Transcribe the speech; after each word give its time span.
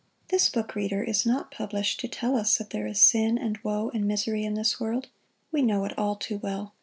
]This 0.31 0.49
book, 0.49 0.73
reader, 0.73 1.03
is 1.03 1.27
not 1.27 1.51
published 1.51 1.99
to 1.99 2.07
tell 2.07 2.35
us 2.35 2.57
that 2.57 2.71
there 2.71 2.87
is 2.87 2.99
sin 2.99 3.37
and 3.37 3.59
woe 3.61 3.91
and 3.93 4.07
misery 4.07 4.43
in 4.43 4.55
this 4.55 4.79
world. 4.79 5.09
We 5.51 5.61
know 5.61 5.85
it 5.85 5.95
all 5.95 6.15
too 6.15 6.39
well. 6.39 6.73